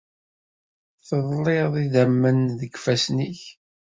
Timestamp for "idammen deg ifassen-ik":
1.85-3.41